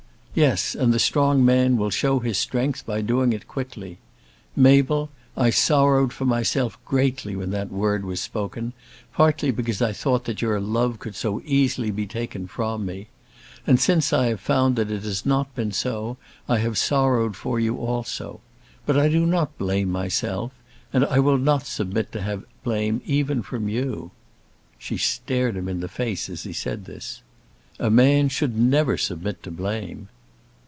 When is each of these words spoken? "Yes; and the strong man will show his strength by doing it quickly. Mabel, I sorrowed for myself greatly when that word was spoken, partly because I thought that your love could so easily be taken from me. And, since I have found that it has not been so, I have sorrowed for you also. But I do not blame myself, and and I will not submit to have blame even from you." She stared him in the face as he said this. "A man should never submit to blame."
"Yes; 0.33 0.75
and 0.75 0.93
the 0.93 0.97
strong 0.99 1.43
man 1.43 1.75
will 1.75 1.89
show 1.89 2.19
his 2.19 2.37
strength 2.37 2.85
by 2.85 3.01
doing 3.01 3.33
it 3.33 3.49
quickly. 3.49 3.97
Mabel, 4.55 5.09
I 5.35 5.49
sorrowed 5.49 6.13
for 6.13 6.23
myself 6.23 6.77
greatly 6.85 7.35
when 7.35 7.51
that 7.51 7.69
word 7.69 8.05
was 8.05 8.21
spoken, 8.21 8.71
partly 9.11 9.51
because 9.51 9.81
I 9.81 9.91
thought 9.91 10.23
that 10.23 10.41
your 10.41 10.61
love 10.61 10.99
could 10.99 11.15
so 11.15 11.41
easily 11.43 11.91
be 11.91 12.07
taken 12.07 12.47
from 12.47 12.85
me. 12.85 13.07
And, 13.67 13.77
since 13.77 14.13
I 14.13 14.27
have 14.27 14.39
found 14.39 14.77
that 14.77 14.89
it 14.89 15.03
has 15.03 15.25
not 15.25 15.53
been 15.53 15.73
so, 15.73 16.15
I 16.47 16.59
have 16.59 16.77
sorrowed 16.77 17.35
for 17.35 17.59
you 17.59 17.75
also. 17.79 18.39
But 18.85 18.97
I 18.97 19.09
do 19.09 19.25
not 19.25 19.57
blame 19.57 19.91
myself, 19.91 20.53
and 20.93 21.03
and 21.03 21.11
I 21.13 21.19
will 21.19 21.37
not 21.39 21.65
submit 21.67 22.13
to 22.13 22.21
have 22.21 22.45
blame 22.63 23.01
even 23.03 23.41
from 23.41 23.67
you." 23.67 24.11
She 24.79 24.95
stared 24.95 25.57
him 25.57 25.67
in 25.67 25.81
the 25.81 25.89
face 25.89 26.29
as 26.29 26.43
he 26.43 26.53
said 26.53 26.85
this. 26.85 27.21
"A 27.79 27.89
man 27.89 28.29
should 28.29 28.57
never 28.57 28.95
submit 28.97 29.43
to 29.43 29.51
blame." 29.51 30.07